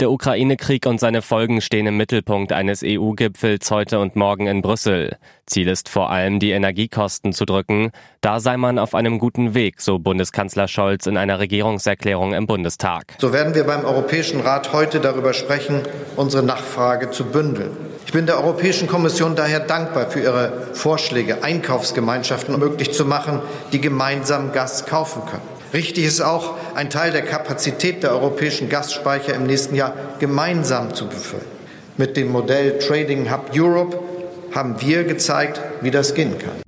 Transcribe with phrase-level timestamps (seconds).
[0.00, 5.16] Der Ukraine-Krieg und seine Folgen stehen im Mittelpunkt eines EU-Gipfels heute und morgen in Brüssel.
[5.44, 7.90] Ziel ist vor allem, die Energiekosten zu drücken.
[8.20, 13.16] Da sei man auf einem guten Weg, so Bundeskanzler Scholz in einer Regierungserklärung im Bundestag.
[13.18, 15.80] So werden wir beim Europäischen Rat heute darüber sprechen,
[16.14, 17.76] unsere Nachfrage zu bündeln.
[18.06, 23.80] Ich bin der Europäischen Kommission daher dankbar für ihre Vorschläge, Einkaufsgemeinschaften möglich zu machen, die
[23.80, 25.57] gemeinsam Gas kaufen können.
[25.72, 31.06] Richtig ist auch, ein Teil der Kapazität der europäischen Gasspeicher im nächsten Jahr gemeinsam zu
[31.06, 31.44] befüllen.
[31.96, 33.98] Mit dem Modell Trading Hub Europe
[34.54, 36.67] haben wir gezeigt, wie das gehen kann.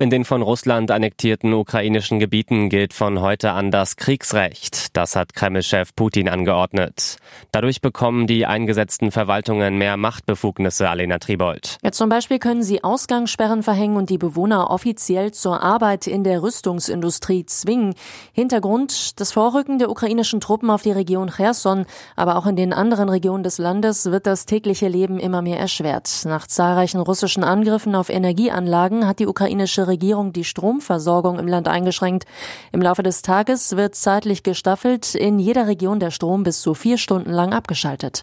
[0.00, 4.96] In den von Russland annektierten ukrainischen Gebieten gilt von heute an das Kriegsrecht.
[4.96, 7.16] Das hat Kreml-Chef Putin angeordnet.
[7.52, 11.78] Dadurch bekommen die eingesetzten Verwaltungen mehr Machtbefugnisse, Alena Tribold.
[11.84, 16.42] Ja, zum Beispiel können sie Ausgangssperren verhängen und die Bewohner offiziell zur Arbeit in der
[16.42, 17.94] Rüstungsindustrie zwingen.
[18.32, 23.08] Hintergrund, das Vorrücken der ukrainischen Truppen auf die Region Cherson, aber auch in den anderen
[23.08, 26.24] Regionen des Landes wird das tägliche Leben immer mehr erschwert.
[26.24, 32.24] Nach zahlreichen russischen Angriffen auf Energieanlagen hat die ukrainische Regierung die Stromversorgung im Land eingeschränkt.
[32.72, 36.98] Im Laufe des Tages wird zeitlich gestaffelt in jeder Region der Strom bis zu vier
[36.98, 38.22] Stunden lang abgeschaltet.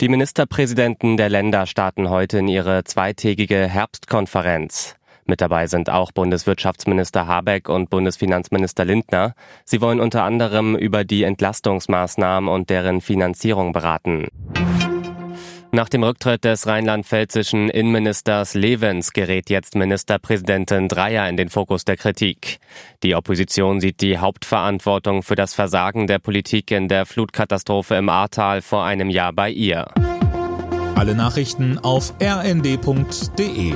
[0.00, 4.94] Die Ministerpräsidenten der Länder starten heute in ihre zweitägige Herbstkonferenz.
[5.26, 9.34] Mit dabei sind auch Bundeswirtschaftsminister Habeck und Bundesfinanzminister Lindner.
[9.64, 14.28] Sie wollen unter anderem über die Entlastungsmaßnahmen und deren Finanzierung beraten.
[15.76, 21.98] Nach dem Rücktritt des rheinland-pfälzischen Innenministers Levens gerät jetzt Ministerpräsidentin Dreyer in den Fokus der
[21.98, 22.60] Kritik.
[23.02, 28.62] Die Opposition sieht die Hauptverantwortung für das Versagen der Politik in der Flutkatastrophe im Ahrtal
[28.62, 29.86] vor einem Jahr bei ihr.
[30.94, 33.74] Alle Nachrichten auf rnd.de